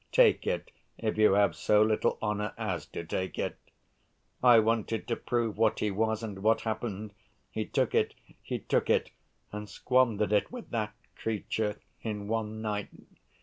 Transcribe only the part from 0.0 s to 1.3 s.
Take it, if